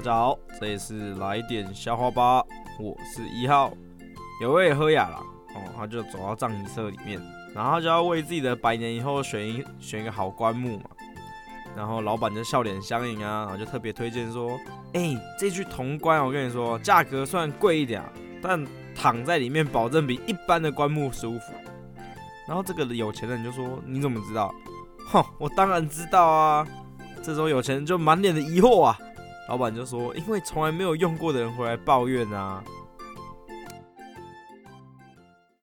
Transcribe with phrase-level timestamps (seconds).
[0.00, 2.42] 大家好，这里是来点笑话吧，
[2.78, 3.70] 我是一号。
[4.40, 5.18] 有位喝哑了
[5.54, 7.20] 哦，他就走到葬仪社里面，
[7.54, 10.84] 然后他就要为自己的百年以后选一选一个好棺木嘛。
[11.76, 14.58] 然后老板就笑脸相迎啊，然后就特别推荐说
[14.94, 18.02] ：“哎、这具铜棺我跟你说，价格算贵一点，
[18.40, 21.52] 但躺在里面保证比一般的棺木舒服。”
[22.48, 24.50] 然后这个有钱人就说：“你怎么知道
[25.12, 26.66] ？”“哼，我当然知道啊。”
[27.22, 28.98] 这时候有钱人就满脸的疑惑啊。
[29.50, 32.62] 老板就说：“因为从来没有用过的人回来抱怨啊。”